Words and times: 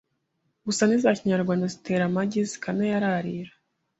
gusa 0.65 0.81
n’iza 0.85 1.17
kinyarwanda 1.19 1.65
zitera 1.73 2.03
amagi 2.09 2.39
zikanayararira 2.49 3.51